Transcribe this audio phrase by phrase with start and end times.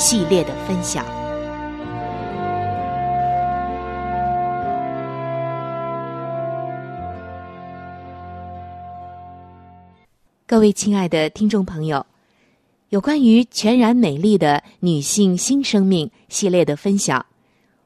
[0.00, 1.04] 系列的分享。
[10.46, 12.04] 各位亲爱的听众朋友，
[12.88, 17.26] 有关于全然美丽的女性新生命系列的分享，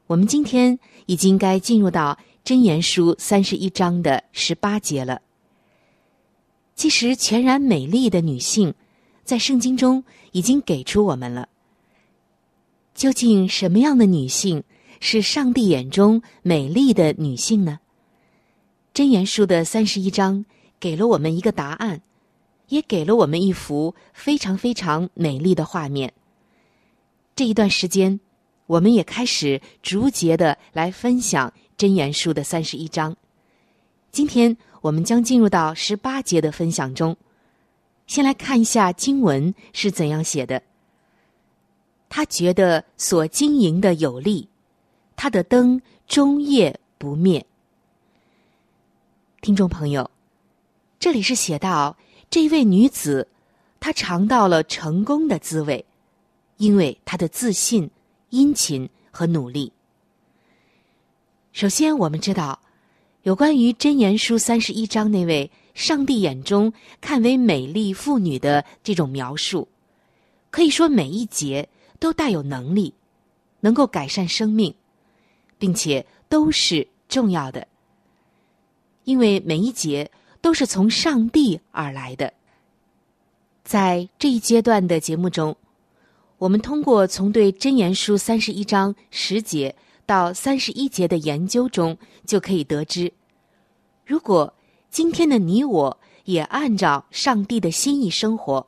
[0.07, 5.21] 我们今天已经该进入到真言书三十一章的十八节了。
[6.77, 8.73] 其实，全然美丽的女性
[9.25, 11.49] 在圣经中已经给出我们了。
[12.95, 14.63] 究竟什么样的女性
[15.01, 17.81] 是上帝眼中美丽的女性呢？
[18.95, 20.45] 箴言书的三十一章
[20.79, 22.01] 给了我们一个答案，
[22.69, 26.13] 也给了我们一幅非常非常美丽的画面。
[27.35, 28.21] 这一段时间，
[28.67, 33.17] 我们也开始逐节的来分享箴言书的三十一章。
[34.13, 37.17] 今天我们将进入到十八节的分享中，
[38.07, 40.63] 先来看一下经文是怎样写的。
[42.17, 44.49] 他觉得所经营的有利，
[45.17, 47.45] 他的灯终夜不灭。
[49.41, 50.09] 听众朋友，
[51.01, 51.97] 这里是写到
[52.31, 53.27] 这位女子，
[53.81, 55.85] 她尝到了成功的滋味，
[56.59, 57.91] 因为她的自信、
[58.31, 59.73] 殷勤和努力。
[61.51, 62.61] 首先，我们知道
[63.25, 69.67] 有关于箴言书三十一章那位上帝眼中看为美丽妇女的这种描述，
[70.53, 71.69] 可以说每一节。
[71.99, 72.93] 都带有能力，
[73.61, 74.75] 能够改善生命，
[75.59, 77.67] 并且都是重要的，
[79.05, 80.11] 因为每一节
[80.41, 82.33] 都是从上帝而来的。
[83.63, 85.57] 在这一阶段的节目中，
[86.37, 89.75] 我们通过从对真言书三十一章十节
[90.05, 91.97] 到三十一节的研究中，
[92.27, 93.11] 就可以得知，
[94.05, 94.53] 如果
[94.91, 98.67] 今天的你我也按照上帝的心意生活，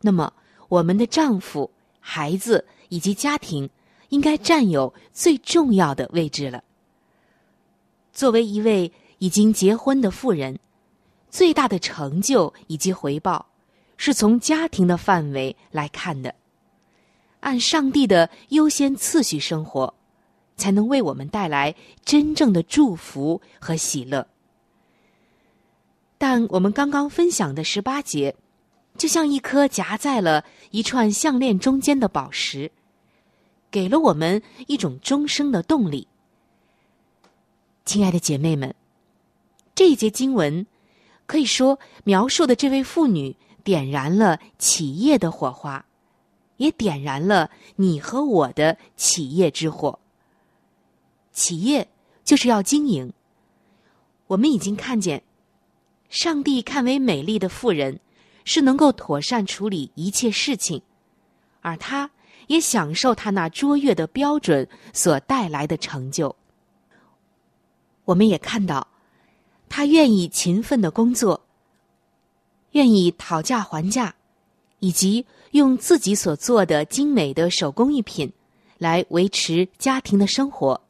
[0.00, 0.32] 那么
[0.68, 1.70] 我们的丈夫。
[2.12, 3.70] 孩子以及家庭
[4.08, 6.64] 应该占有最重要的位置了。
[8.12, 10.58] 作为一位已经结婚的妇人，
[11.30, 13.46] 最大的成就以及回报，
[13.96, 16.34] 是从家庭的范围来看的。
[17.38, 19.94] 按上帝的优先次序生活，
[20.56, 21.72] 才能为我们带来
[22.04, 24.26] 真正的祝福和喜乐。
[26.18, 28.34] 但我们刚刚分享的十八节，
[29.00, 32.70] 就像一颗夹在了一串项链中间的宝石，
[33.70, 36.06] 给了我们一种终生的动力。
[37.86, 38.74] 亲爱的姐妹们，
[39.74, 40.66] 这一节经文
[41.24, 45.82] 可以说描述的这位妇女点燃了企业的火花，
[46.58, 49.98] 也点燃了你和我的企业之火。
[51.32, 51.88] 企业
[52.22, 53.10] 就是要经营。
[54.26, 55.22] 我们已经看见。
[56.10, 57.98] 上帝看为美丽的妇人，
[58.44, 60.82] 是能够妥善处理一切事情，
[61.60, 62.10] 而他
[62.46, 66.34] 也享受他那卓越的标准所带来的成就。
[68.04, 68.88] 我们也看到，
[69.68, 71.40] 他愿意勤奋的工作，
[72.72, 74.14] 愿意讨价还价，
[74.80, 78.32] 以及用自己所做的精美的手工艺品
[78.78, 80.80] 来维持家庭的生活，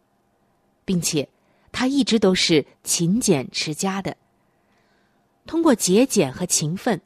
[0.85, 1.29] 并且
[1.73, 4.17] 他一直都是勤俭持家的。
[5.47, 6.99] 通过节俭和勤奋，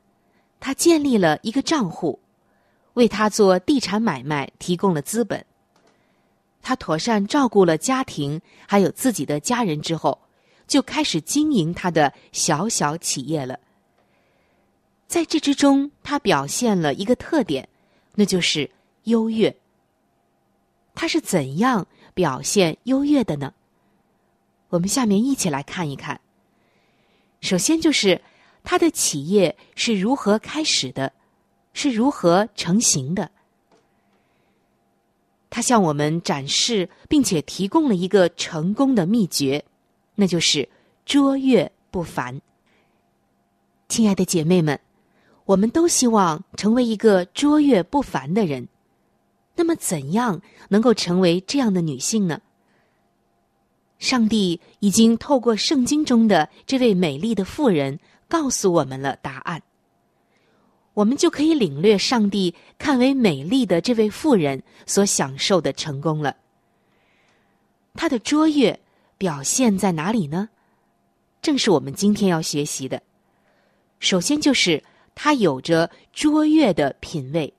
[0.65, 2.19] 他建立了一个账户，
[2.95, 5.45] 为他做地产买卖提供了资本。
[6.63, 10.19] 他妥善照顾了家庭，还有自己的家人之后，
[10.67, 13.61] 就开始经营他的小小企业了。
[15.07, 17.69] 在这之中，他表现了一个特点，
[18.15, 18.71] 那就是
[19.03, 19.55] 优越。
[20.95, 23.53] 他是怎样表现优越的呢？
[24.71, 26.19] 我们下面一起来看一看。
[27.43, 28.19] 首先就是
[28.65, 31.13] 他的企业是如何开始的，
[31.73, 33.31] 是如何成型的。
[35.51, 39.65] 他向我们展示并且提供了一个成功的秘诀，
[40.17, 40.69] 那就是
[41.07, 42.41] 卓越不凡。
[43.87, 44.81] 亲爱的姐妹们，
[45.45, 48.67] 我们都希望成为一个卓越不凡的人。
[49.55, 52.41] 那么，怎样能够成为这样的女性呢？
[54.01, 59.63] 上帝已经透过圣经中的这位美丽的妇人告诉我们了答案，
[60.93, 66.37] 我们就可以领略上帝看为美丽的这位妇人所享受的成功了。
[67.95, 68.81] 她的卓越
[69.19, 70.49] 表现在哪里呢？
[71.41, 73.03] 正是我们今天要学习的。
[74.01, 74.83] 首先就是
[75.15, 77.53] 她有着卓越的品味。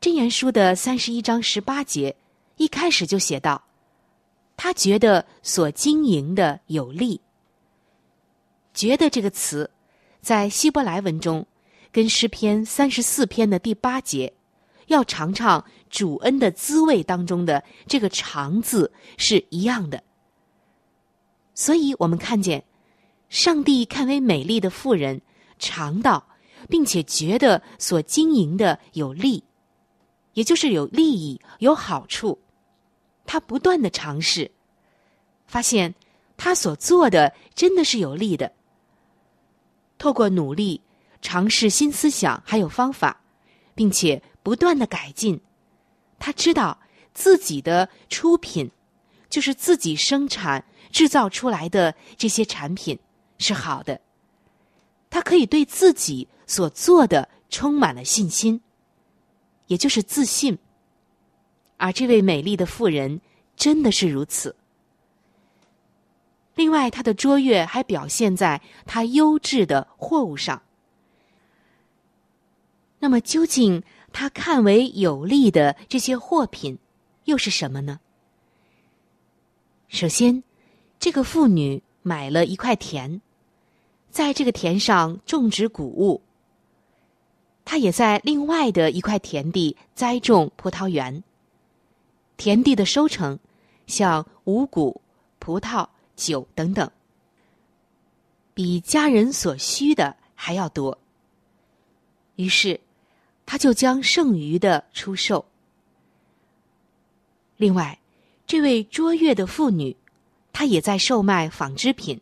[0.00, 2.14] 箴言书的三十一章十八节
[2.56, 3.62] 一开始就写道。
[4.60, 7.20] 他觉得所经营的有利。
[8.78, 9.68] 觉得这个词，
[10.20, 11.44] 在希伯来文中，
[11.90, 14.32] 跟诗篇三十四篇的第八节
[14.86, 20.00] “要尝尝主恩的滋味”当中的这个“尝”字是一样的。
[21.54, 22.62] 所以我们看见，
[23.28, 25.20] 上帝看为美丽的妇人
[25.58, 26.24] 尝到，
[26.68, 29.42] 并且觉得所经营的有利，
[30.34, 32.38] 也就是有利益、有好处。
[33.26, 34.48] 他不断的尝试，
[35.48, 35.92] 发现
[36.36, 38.52] 他所做的真的是有利的。
[39.98, 40.80] 透过努力
[41.20, 43.20] 尝试新思想还有方法，
[43.74, 45.40] 并且不断的改进，
[46.18, 46.78] 他知道
[47.12, 48.70] 自己的出品
[49.28, 52.98] 就是自己生产制造出来的这些产品
[53.38, 54.00] 是好的。
[55.10, 58.60] 他可以对自己所做的充满了信心，
[59.66, 60.56] 也就是自信。
[61.76, 63.20] 而这位美丽的妇人
[63.56, 64.54] 真的是如此。
[66.58, 70.60] 另外，他的卓越还表现在他优质的货物上。
[72.98, 76.76] 那么，究竟他看为有利的这些货品
[77.26, 78.00] 又是什么呢？
[79.86, 80.42] 首先，
[80.98, 83.20] 这个妇女买了一块田，
[84.10, 86.22] 在这个田上种植谷物。
[87.64, 91.22] 她也在另外的一块田地栽种葡萄园。
[92.36, 93.38] 田地的收成，
[93.86, 95.00] 像五谷、
[95.38, 95.86] 葡萄、
[96.18, 96.90] 酒等等，
[98.52, 100.98] 比家人所需的还要多。
[102.34, 102.78] 于是，
[103.46, 105.46] 他就将剩余的出售。
[107.56, 107.98] 另外，
[108.46, 109.96] 这位卓越的妇女，
[110.52, 112.20] 她也在售卖纺织品。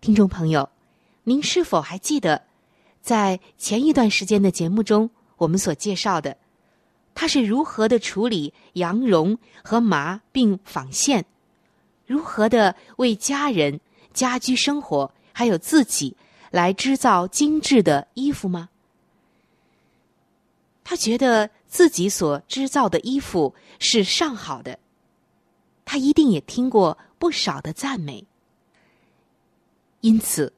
[0.00, 0.68] 听众朋友，
[1.24, 2.42] 您是否还记得，
[3.00, 6.36] 在前一段时间的节目中，我们所介绍的？
[7.14, 11.26] 他是如何的处理羊绒和麻并纺线，
[12.06, 13.80] 如何的为家人、
[14.12, 16.16] 家居生活还有自己
[16.50, 18.68] 来制造精致的衣服吗？
[20.84, 24.78] 他觉得自己所制造的衣服是上好的，
[25.84, 28.26] 他一定也听过不少的赞美，
[30.00, 30.52] 因此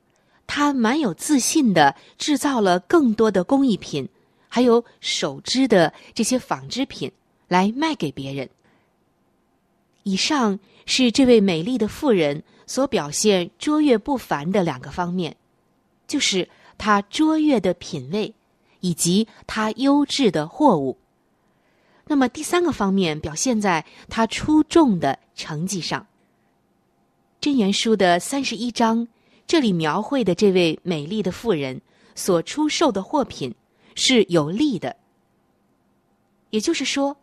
[0.47, 4.09] 他蛮有自信的制造了更多的工艺品。
[4.47, 7.11] 还有手织的这些纺织品
[7.49, 8.49] 来卖给别人，
[10.05, 15.37] 以上是这位美丽的妇人所表现卓越不凡的两个方面，
[16.07, 18.33] 就是她卓越的品味，
[18.81, 20.97] 以及她优质的货物。
[22.07, 26.07] 那么第三个方面表现在她出众的成绩上。
[27.41, 29.09] 真言书的三十一章，
[29.47, 31.81] 这里描绘的这位美丽的妇人
[32.15, 33.55] 所出售的货品
[33.95, 34.97] 是有利的，
[36.51, 37.17] 也就是说，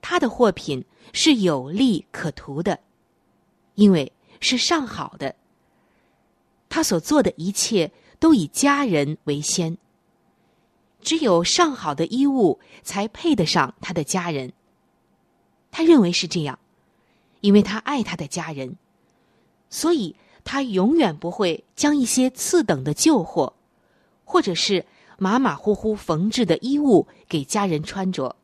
[0.00, 0.84] 她的货品。
[1.14, 2.78] 是有利可图的，
[3.78, 5.36] 因为是上好的。
[6.68, 9.78] 他所做的一切都以家人为先。
[11.00, 14.52] 只有上好的衣物才配得上他的家人。
[15.70, 16.58] 他认为是这样，
[17.40, 18.76] 因为他爱他的家人，
[19.70, 23.54] 所以他永远不会将一些次等的旧货，
[24.24, 24.84] 或者是
[25.18, 28.34] 马马虎虎缝制的衣物给家人穿着。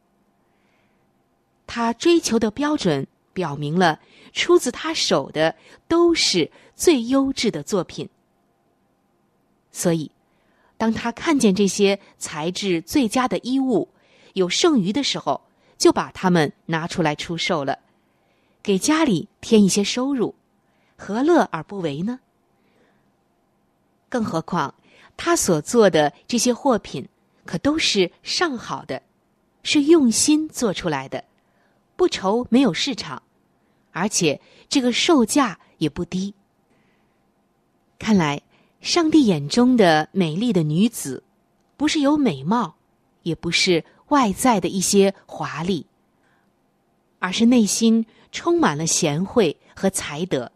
[1.66, 4.00] 他追求的标准表明了，
[4.32, 5.54] 出自他手的
[5.86, 8.08] 都是最优质的作品。
[9.70, 10.10] 所以，
[10.78, 13.88] 当他看见这些材质最佳的衣物
[14.32, 15.42] 有剩余的时候，
[15.76, 17.80] 就把它们拿出来出售了，
[18.62, 20.34] 给家里添一些收入，
[20.96, 22.20] 何乐而不为呢？
[24.08, 24.72] 更何况，
[25.16, 27.08] 他所做的这些货品
[27.44, 29.02] 可都是上好的，
[29.64, 31.24] 是用心做出来的。
[31.96, 33.22] 不愁没有市场，
[33.92, 36.34] 而且这个售价也不低。
[37.98, 38.42] 看来，
[38.80, 41.22] 上帝眼中的美丽的女子，
[41.76, 42.74] 不是有美貌，
[43.22, 45.86] 也不是外在的一些华丽，
[47.18, 50.50] 而是内心充满了贤惠和才德。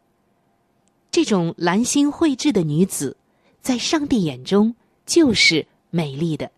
[1.10, 3.16] 这种兰心蕙质的女子，
[3.62, 4.74] 在上帝眼中
[5.06, 6.50] 就是美丽的，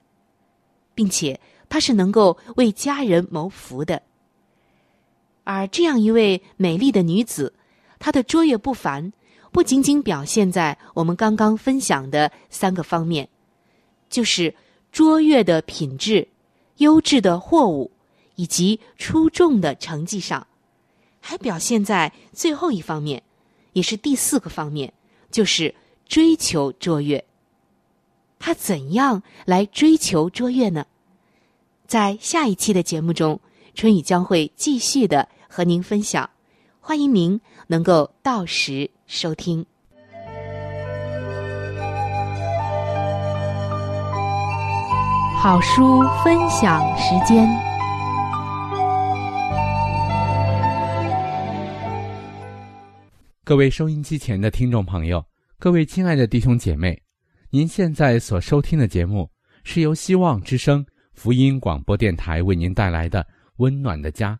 [0.95, 4.03] 并且她是能够为家人谋福的。
[5.45, 7.53] 而这样一位美丽的女子，
[7.99, 9.13] 她的卓越不凡，
[9.51, 13.29] 不仅仅表现在我们刚刚分享的三个方面，
[14.09, 14.55] 就是
[14.93, 16.29] 卓越的品质、
[16.77, 17.91] 优质的货物
[18.37, 20.47] 以及出众的成绩上，
[21.21, 23.23] 还表现在最后一方面，
[23.73, 24.93] 也是第四个方面，
[25.31, 25.75] 就是
[26.07, 27.25] 追求卓越。
[28.39, 30.87] 她怎样来追求卓越呢？
[31.87, 33.41] 在下一期的节目中，
[33.75, 35.29] 春雨将会继续的。
[35.53, 36.31] 和您分享，
[36.79, 39.67] 欢迎您能够到时收听。
[45.43, 47.49] 好书分享时间，
[53.43, 55.21] 各位收音机前的听众朋友，
[55.59, 56.97] 各位亲爱的弟兄姐妹，
[57.51, 59.29] 您现在所收听的节目
[59.65, 63.21] 是由希望之声福音广播电台为您带来的
[63.61, 64.33] 《温暖的家》。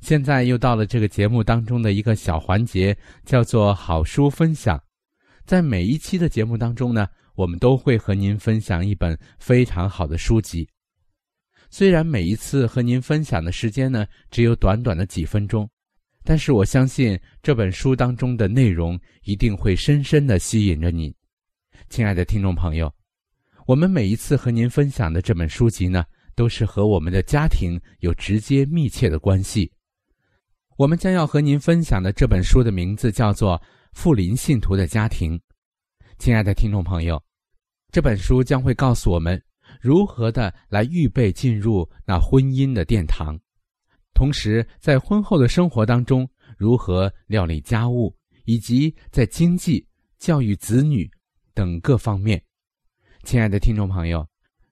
[0.00, 4.82] 现在又到了这个节目当中的一个小环节，叫做好书分享。
[5.44, 10.68] 在每一期的节目当中呢，我们都会和您分享一本非常好的书籍。
[11.70, 15.68] 虽然每一次和您分享的时间呢只有短短的几分钟，
[16.24, 21.12] 但是我相信这本书当中的内容一定会深深的吸引着您，
[21.88, 22.92] 亲爱的听众朋友。
[23.66, 26.04] 我们每一次和您分享的这本书籍呢，
[26.36, 29.72] 都是和我们的家庭有直接密切的关系。
[30.76, 33.58] 我们将要和您分享的这本书的名字叫做
[33.92, 35.36] 《富林信徒的家庭》。
[36.18, 37.20] 亲爱的听众朋友，
[37.90, 39.42] 这本书将会告诉我们
[39.80, 43.38] 如何的来预备进入那婚姻的殿堂，
[44.12, 46.28] 同时在婚后的生活当中
[46.58, 48.14] 如何料理家务，
[48.44, 49.86] 以及在经济、
[50.18, 51.10] 教育子女
[51.54, 52.42] 等各方面。
[53.22, 54.26] 亲爱的听众朋友，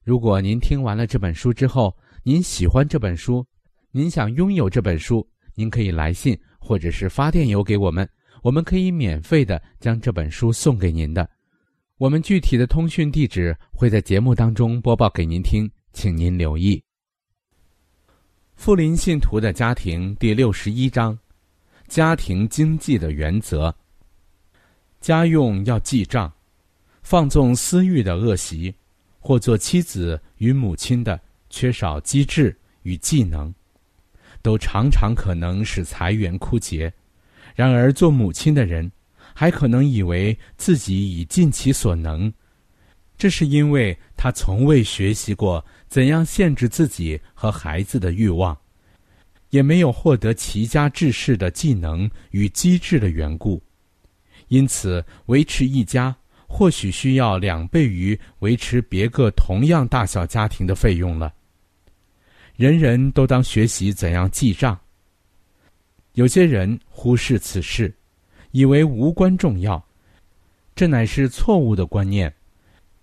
[0.04, 3.44] 如果您听完了这本书之后，您喜欢这本书，
[3.90, 5.26] 您想拥有这本书。
[5.54, 8.06] 您可以来信或者是发电邮给我们，
[8.42, 11.26] 我们可以免费的将这本书送给您的。
[11.96, 16.82] 我们具体的通讯地址会在节目当中播报给您听，请您留意。
[18.56, 21.18] 富林信徒的家庭第六十一章：
[21.88, 23.74] 家庭经济的原则。
[25.00, 26.30] 家用要记账，
[27.02, 28.74] 放纵私欲的恶习，
[29.24, 33.52] 或做妻子与母亲的缺少机智与技能。
[34.42, 36.92] 都常常可能使财源枯竭，
[37.54, 38.92] 然而做母亲的人
[39.32, 42.30] 还可能以为自己已尽其所能，
[43.16, 48.54] 这是因为他从未学习过怎样限制自己和孩子的欲望，
[49.48, 53.62] 也没有获得齐家治世的技能与机智的缘故，
[54.48, 56.14] 因此维持一家
[56.56, 61.34] 或许需要两倍于维持别个同样大小家庭的费用了。
[62.54, 64.78] 人人都当学习怎样记账。
[66.12, 67.92] 有些人忽视此事，
[68.52, 69.84] 以为无关重要，
[70.76, 72.32] 这乃是错误的观念。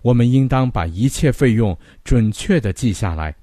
[0.02, 3.36] 我们应当把一切费用准确的记下来。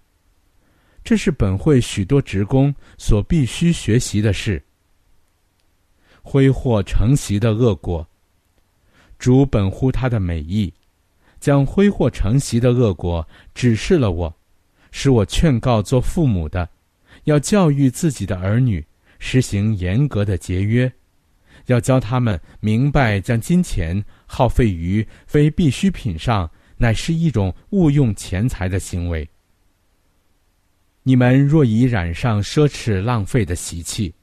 [1.05, 4.63] 这是本会许多职工所必须学习的事。
[6.23, 8.09] 挥霍成习的恶果，
[9.19, 10.73] 主本乎他的美意，
[11.41, 14.35] 将挥霍成习的恶果指示了我，
[14.91, 16.69] 使我劝告做父母的，
[17.25, 18.85] 要教育自己的儿女，
[19.19, 20.91] 实行严格的节约，
[21.67, 29.29] 要教他们明白将金钱耗费于非必需品上，乃是一种误用钱财的行为。
[31.03, 34.15] 你们若已染上奢侈浪费的习气，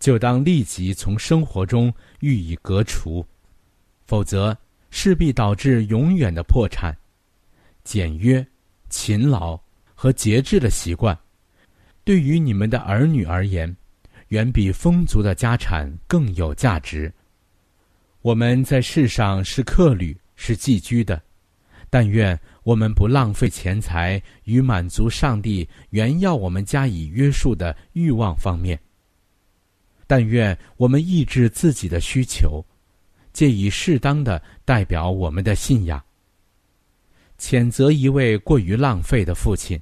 [0.00, 3.24] 就当立即从生活中予以革除，
[4.06, 4.56] 否则
[4.90, 6.96] 势必导致永远的破产。
[7.84, 8.44] 简约、
[8.88, 9.58] 勤劳
[9.94, 11.16] 和节制的习惯，
[12.04, 13.76] 对于你们的儿女而言，
[14.28, 17.12] 远比丰足的家产更有价值。
[18.22, 21.20] 我们在世上是客旅，是寄居的，
[21.90, 22.38] 但愿。
[22.64, 28.76] 我们不浪费钱财与满足上帝原要我们加以约束的欲望方面，
[30.04, 32.66] 但愿我们抑制自己的需求，
[33.36, 36.02] 借以适当的代表我们的信仰。
[37.36, 39.78] 谴责一位过于浪费的父亲，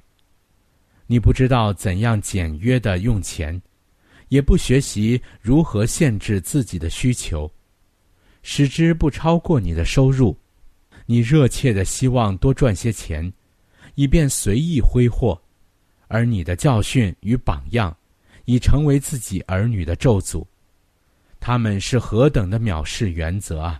[1.07, 3.61] 你不知道怎样简约的用钱，
[4.27, 7.49] 也不学习如何限制自己的需求，
[8.43, 10.37] 使之不超过你的收入。
[11.05, 13.31] 你热切的希望多赚些钱，
[13.93, 15.41] 以便随意挥霍，
[16.09, 17.95] 而你的教训与榜样，
[18.43, 20.45] 已成为自己儿女的咒诅。
[21.47, 23.79] 他们是何等的藐视原则啊！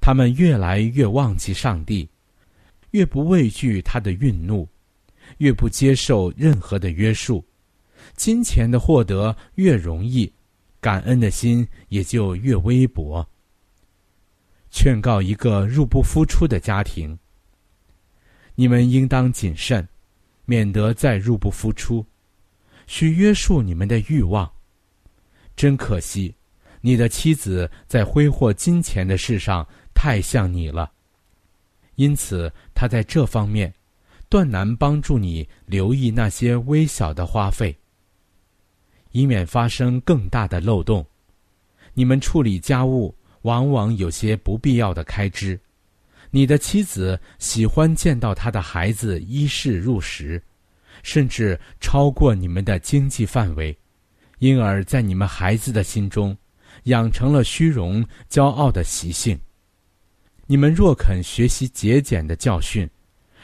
[0.00, 2.08] 他们越来越忘记上帝，
[2.92, 4.68] 越不畏惧他的愠怒，
[5.38, 7.44] 越不接受任何的约束。
[8.14, 10.32] 金钱的获得越容易，
[10.80, 13.28] 感恩的心也就越微薄。
[14.70, 17.18] 劝告一个入不敷出的家庭：
[18.54, 19.88] 你们应当谨慎，
[20.44, 22.06] 免得再入不敷出。
[22.86, 24.48] 需约束你们的欲望。
[25.56, 26.32] 真可惜，
[26.86, 30.92] 你的妻子在挥霍金钱的事上太像你了，
[31.94, 33.72] 因此他在这方面
[34.28, 37.74] 断难帮助你留意那些微小的花费，
[39.12, 41.02] 以免发生更大的漏洞。
[41.94, 43.14] 你们处理家务。
[43.44, 45.60] 往往有些不必要的开支，
[46.30, 50.42] 你的妻子喜欢见到她的孩子衣食入食，
[51.02, 53.76] 甚至超过你们的经济范围，
[54.38, 56.34] 因而，在你们孩子的心中，
[56.84, 59.38] 养成了虚荣、骄傲的习性。
[60.46, 62.88] 你们若肯学习节俭的教训，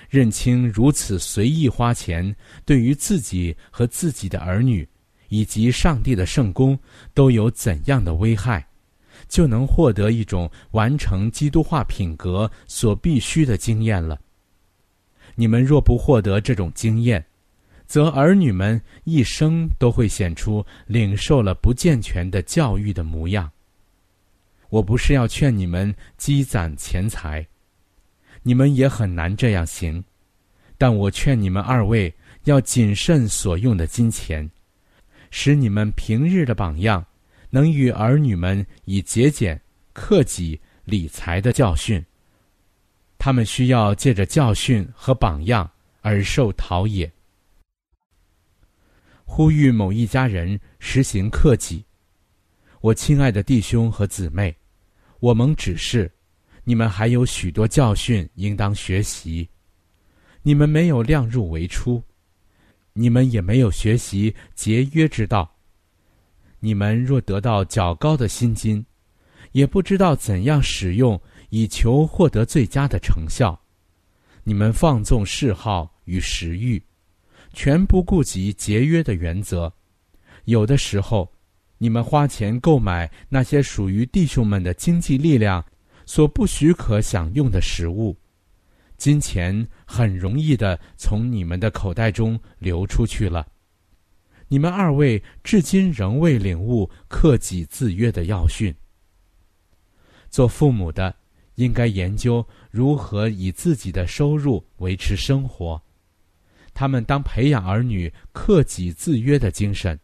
[0.09, 4.89] 认清如此随意花钱对于自己和自己的儿女，
[5.29, 6.79] 以及上帝的圣功
[7.15, 8.67] 都有怎样的危害。
[9.29, 14.19] 就能获得一种完成基督化品格所必须的经验了。
[15.35, 17.25] 你们若不获得这种经验，
[17.91, 23.51] 则儿女们一生都会显出领受了不健全的教育的模样。
[24.69, 27.45] 我不是要劝你们积攒钱财，
[28.45, 30.05] 你们也很难这样行。
[30.79, 34.49] 但我劝你们二位要谨慎所用的金钱，
[35.33, 37.05] 使你们平日的榜样。
[37.51, 39.61] 能与儿女们以节俭、
[39.93, 42.01] 克己、理财的教训，
[43.19, 45.69] 他们需要借着教训和榜样
[46.03, 47.11] 而受陶冶。
[49.33, 51.85] 呼吁某一家人实行克己。
[52.81, 54.53] 我亲爱的弟兄和姊妹，
[55.21, 56.11] 我们指示
[56.65, 59.49] 你们还有许多教训应当学习。
[60.43, 62.03] 你们没有量入为出，
[62.93, 65.49] 你们也没有学习节约之道。
[66.59, 68.85] 你们若得到较高的薪金，
[69.53, 71.19] 也不知道怎样使用
[71.51, 73.59] 以求获得最佳的成效。
[74.43, 76.83] 你们放纵嗜好与食欲，
[77.53, 79.73] 全不顾及节约的原则。
[80.45, 81.31] 有的时候，
[81.79, 85.65] 你们花钱购买那些属于弟兄们的经济力量
[86.05, 88.17] 所不许可享用的食物，
[88.97, 93.47] 金钱很容易的从你们的口袋中流出去了。
[94.49, 98.75] 你们二位至今仍未领悟克己自约的要训。
[100.29, 101.15] 做父母的
[101.55, 105.81] 应该研究如何以自己的收入维持生活，
[106.81, 110.01] 他们当培养儿女克己自约的精神，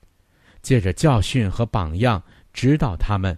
[0.61, 3.35] 借着教训和榜样指导他们。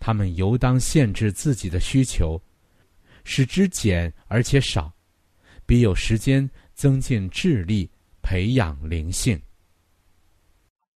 [0.00, 2.36] 他们尤当限制自己的需求，
[3.22, 4.92] 使之减而且少，
[5.64, 7.88] 比有时间增进智力、
[8.22, 9.40] 培养灵性。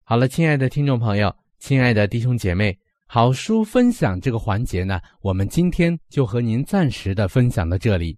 [0.03, 8.17] 好了，亲爱的听众朋友，亲爱的弟兄姐妹，好书分享这个环节呢，我们今天就和您暂时的分享到这里。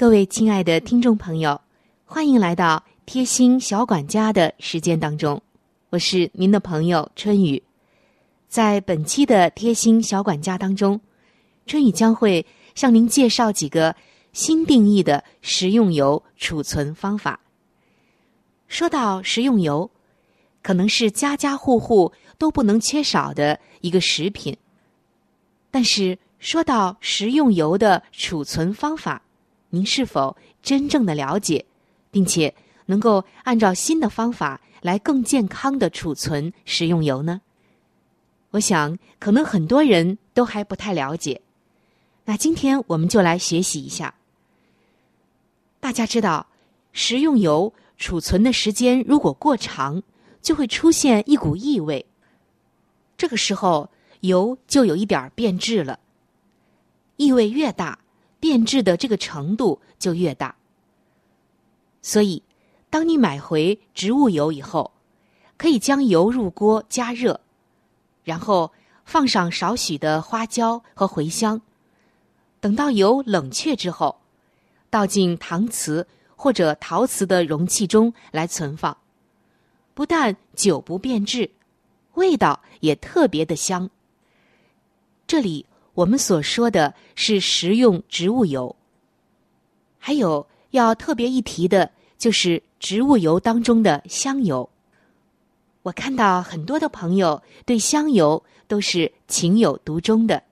[0.00, 1.60] 各位亲爱的听众朋友，
[2.06, 5.42] 欢迎来到贴心小管家的时间当中，
[5.90, 7.62] 我是您的朋友春雨。
[8.48, 10.98] 在本期的贴心小管家当中，
[11.66, 13.94] 春雨将会向您介绍几个
[14.32, 17.38] 新定义的食用油储存方法。
[18.68, 19.90] 说到食用油，
[20.62, 24.56] 可能是家家户户都不能缺少的一个食品，
[25.70, 29.20] 但是说到食用油的储存方法，
[29.70, 31.64] 您是否真正的了解，
[32.10, 32.54] 并且
[32.86, 37.40] 能够按照新的方法来更健康的储存食用油呢？
[38.50, 41.40] 我想，可能很多人都还不太了解。
[42.24, 44.14] 那今天我们就来学习一下。
[45.78, 46.48] 大家知道，
[46.92, 50.02] 食用油储存的时间如果过长，
[50.42, 52.04] 就会出现一股异味。
[53.16, 53.88] 这个时候，
[54.20, 56.00] 油就有一点变质了。
[57.16, 57.98] 异味越大。
[58.40, 60.56] 变质的这个程度就越大，
[62.00, 62.42] 所以，
[62.88, 64.90] 当你买回植物油以后，
[65.58, 67.38] 可以将油入锅加热，
[68.24, 68.72] 然后
[69.04, 71.60] 放上少许的花椒和茴香，
[72.60, 74.18] 等到油冷却之后，
[74.88, 78.96] 倒进搪瓷或者陶瓷的容器中来存放，
[79.92, 81.50] 不但久不变质，
[82.14, 83.90] 味道也特别的香。
[85.26, 85.66] 这里。
[85.94, 88.74] 我们所说的是食用植物油，
[89.98, 94.68] 还有要特别一提的，就是植物油当中的香油。
[95.82, 100.42] 我看到很多的朋友对香油都是情有独钟的。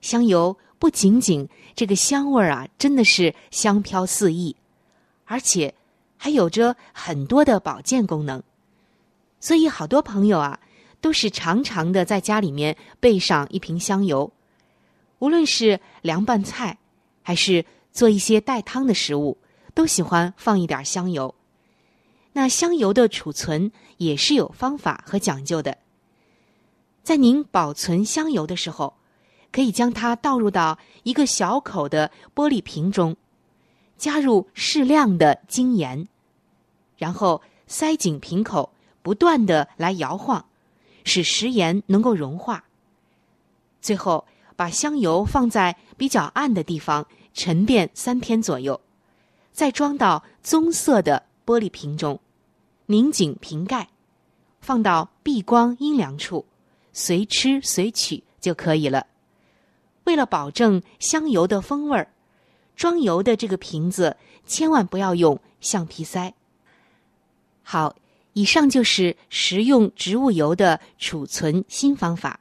[0.00, 4.54] 香油不仅仅这个香味儿啊，真的是香飘四溢，
[5.24, 5.74] 而且
[6.16, 8.42] 还有着很多的保健功能，
[9.40, 10.60] 所以好多朋友啊。
[11.00, 14.32] 都是常常的在家里面备上一瓶香油，
[15.18, 16.78] 无论是凉拌菜，
[17.22, 19.38] 还是做一些带汤的食物，
[19.74, 21.34] 都喜欢放一点香油。
[22.32, 25.78] 那香油的储存也是有方法和讲究的。
[27.02, 28.94] 在您保存香油的时候，
[29.50, 33.16] 可以将它倒入到一个小口的玻璃瓶中，
[33.96, 36.06] 加入适量的精盐，
[36.96, 40.44] 然后塞紧瓶口，不断的来摇晃。
[41.08, 42.62] 使食盐能够融化。
[43.80, 48.80] 最后，把香油放在比较暗的地方沉淀三天左右，
[49.50, 52.20] 再装到棕色的玻璃瓶中，
[52.86, 53.88] 拧紧瓶盖，
[54.60, 56.44] 放到避光阴凉处，
[56.92, 59.06] 随吃随取就可以了。
[60.04, 62.12] 为了保证香油的风味儿，
[62.76, 64.16] 装油的这个瓶子
[64.46, 66.34] 千万不要用橡皮塞。
[67.62, 67.96] 好。
[68.32, 72.38] 以上就是食用植物油的储存新方法，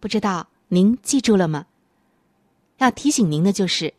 [0.00, 1.66] 不知道您记住了吗？
[2.78, 3.92] 要提醒您的就是，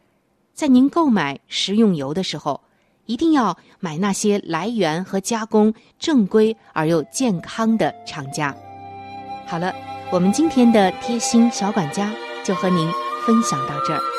[0.53, 2.61] 在您购买食用油的时候，
[3.05, 8.55] 一定要买那些来源和加工正规而又健康的厂家。
[9.45, 9.73] 好了，
[10.11, 12.89] 我们今天的贴心小管家就和您
[13.25, 14.18] 分享到这儿。